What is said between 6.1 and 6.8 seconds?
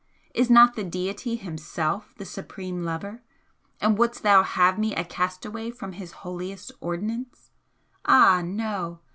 holiest